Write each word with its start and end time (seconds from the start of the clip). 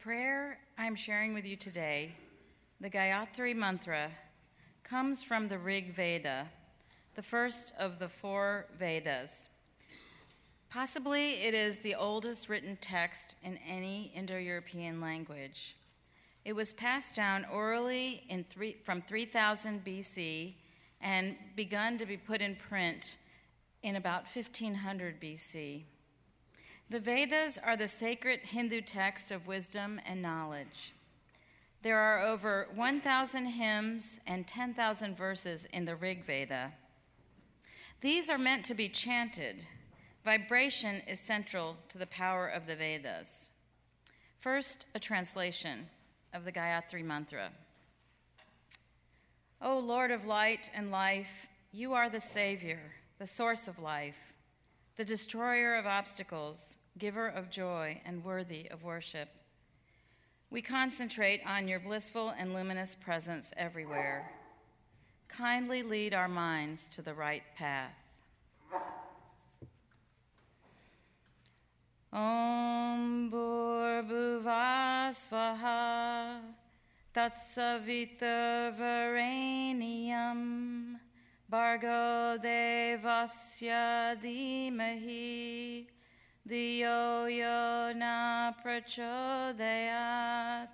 prayer 0.00 0.56
I'm 0.78 0.94
sharing 0.94 1.34
with 1.34 1.44
you 1.44 1.56
today, 1.56 2.12
the 2.80 2.88
Gayatri 2.88 3.52
Mantra, 3.54 4.10
comes 4.82 5.22
from 5.22 5.48
the 5.48 5.58
Rig 5.58 5.92
Veda, 5.94 6.48
the 7.16 7.22
first 7.22 7.74
of 7.78 7.98
the 7.98 8.08
four 8.08 8.64
Vedas. 8.78 9.50
Possibly 10.70 11.42
it 11.42 11.52
is 11.52 11.80
the 11.80 11.94
oldest 11.94 12.48
written 12.48 12.78
text 12.80 13.36
in 13.42 13.58
any 13.58 14.10
Indo 14.16 14.38
European 14.38 15.02
language. 15.02 15.76
It 16.46 16.54
was 16.54 16.72
passed 16.72 17.14
down 17.14 17.44
orally 17.52 18.24
three, 18.48 18.78
from 18.82 19.02
3000 19.02 19.84
BC 19.84 20.54
and 21.02 21.36
begun 21.54 21.98
to 21.98 22.06
be 22.06 22.16
put 22.16 22.40
in 22.40 22.56
print 22.56 23.18
in 23.82 23.96
about 23.96 24.22
1500 24.34 25.20
BC. 25.20 25.82
The 26.90 26.98
Vedas 26.98 27.56
are 27.56 27.76
the 27.76 27.86
sacred 27.86 28.40
Hindu 28.40 28.80
text 28.80 29.30
of 29.30 29.46
wisdom 29.46 30.00
and 30.04 30.20
knowledge. 30.20 30.92
There 31.82 31.96
are 32.00 32.18
over 32.18 32.66
1,000 32.74 33.46
hymns 33.46 34.18
and 34.26 34.44
10,000 34.44 35.16
verses 35.16 35.66
in 35.66 35.84
the 35.84 35.94
Rig 35.94 36.24
Veda. 36.24 36.72
These 38.00 38.28
are 38.28 38.36
meant 38.36 38.64
to 38.64 38.74
be 38.74 38.88
chanted. 38.88 39.68
Vibration 40.24 41.02
is 41.06 41.20
central 41.20 41.76
to 41.90 41.96
the 41.96 42.08
power 42.08 42.48
of 42.48 42.66
the 42.66 42.74
Vedas. 42.74 43.52
First, 44.36 44.86
a 44.92 44.98
translation 44.98 45.90
of 46.34 46.44
the 46.44 46.50
Gayatri 46.50 47.04
Mantra. 47.04 47.50
O 49.62 49.78
Lord 49.78 50.10
of 50.10 50.26
light 50.26 50.72
and 50.74 50.90
life, 50.90 51.46
you 51.70 51.92
are 51.92 52.08
the 52.08 52.20
Savior, 52.20 52.80
the 53.20 53.28
source 53.28 53.68
of 53.68 53.78
life 53.78 54.32
the 55.00 55.04
destroyer 55.06 55.74
of 55.76 55.86
obstacles, 55.86 56.76
giver 56.98 57.26
of 57.26 57.48
joy, 57.48 58.02
and 58.04 58.22
worthy 58.22 58.68
of 58.70 58.82
worship. 58.82 59.30
We 60.50 60.60
concentrate 60.60 61.40
on 61.46 61.66
your 61.66 61.80
blissful 61.80 62.34
and 62.38 62.52
luminous 62.52 62.94
presence 62.94 63.50
everywhere. 63.56 64.30
Kindly 65.26 65.82
lead 65.82 66.12
our 66.12 66.28
minds 66.28 66.86
to 66.90 67.00
the 67.00 67.14
right 67.14 67.44
path. 67.56 67.94
Om 72.12 73.30
Bhur 73.32 74.02
Bhuvasvaha 74.06 76.40
Tat 77.14 77.34
Varaniam 78.78 79.80
Bargo 81.70 82.34
Devasya 82.42 84.18
Dimahi 84.20 85.86
Diyo 86.44 87.94
na 87.94 88.50
Prachodayat 88.60 90.66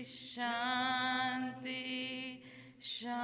Shanti, 0.05 2.37
Shanti. 2.93 3.22